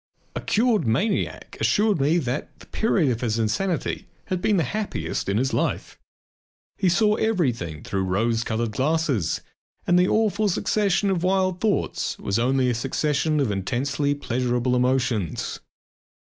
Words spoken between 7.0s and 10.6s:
everything through rose coloured glasses and the awful